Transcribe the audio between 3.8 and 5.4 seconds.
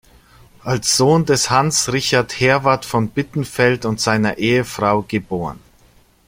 und seiner Ehefrau geb.